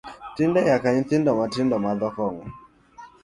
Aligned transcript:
Tinde 0.35 0.59
nyaka 0.67 0.87
nyithindo 0.93 1.29
mathindo 1.39 1.75
madho 1.83 2.07
kong’o 2.15 2.45